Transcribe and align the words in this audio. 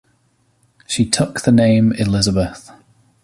She 0.87 1.05
took 1.07 1.41
the 1.41 1.51
name 1.51 1.93
"Elizabeth". 1.93 2.71